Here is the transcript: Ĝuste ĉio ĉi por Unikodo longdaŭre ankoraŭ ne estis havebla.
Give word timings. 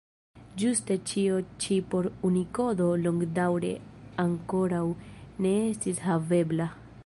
Ĝuste 0.61 0.95
ĉio 1.09 1.35
ĉi 1.65 1.77
por 1.91 2.07
Unikodo 2.29 2.87
longdaŭre 3.03 3.69
ankoraŭ 4.27 4.83
ne 5.47 5.53
estis 5.69 6.05
havebla. 6.09 6.69